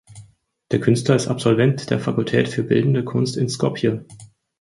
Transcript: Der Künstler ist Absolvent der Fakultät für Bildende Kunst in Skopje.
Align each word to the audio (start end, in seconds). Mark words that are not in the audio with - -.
Der 0.71 0.79
Künstler 0.81 1.15
ist 1.15 1.27
Absolvent 1.27 1.91
der 1.91 1.99
Fakultät 1.99 2.47
für 2.49 2.63
Bildende 2.63 3.03
Kunst 3.05 3.37
in 3.37 3.49
Skopje. 3.49 4.03